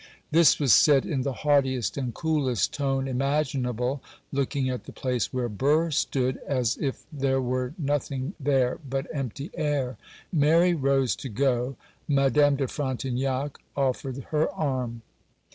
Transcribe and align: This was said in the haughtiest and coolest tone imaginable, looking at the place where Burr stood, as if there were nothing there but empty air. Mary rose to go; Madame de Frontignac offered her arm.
This 0.31 0.57
was 0.59 0.73
said 0.73 1.05
in 1.05 1.21
the 1.21 1.31
haughtiest 1.45 1.95
and 1.95 2.11
coolest 2.11 2.73
tone 2.73 3.07
imaginable, 3.07 4.01
looking 4.31 4.67
at 4.67 4.85
the 4.85 4.91
place 4.91 5.31
where 5.31 5.47
Burr 5.47 5.91
stood, 5.91 6.37
as 6.47 6.75
if 6.77 7.05
there 7.13 7.39
were 7.39 7.75
nothing 7.77 8.33
there 8.39 8.79
but 8.89 9.05
empty 9.13 9.51
air. 9.53 9.99
Mary 10.33 10.73
rose 10.73 11.15
to 11.17 11.29
go; 11.29 11.75
Madame 12.07 12.55
de 12.55 12.67
Frontignac 12.67 13.59
offered 13.75 14.17
her 14.31 14.49
arm. 14.53 15.03